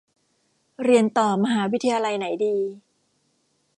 [0.83, 2.55] เรียนต่อมหาวิทยาลัยไหนดี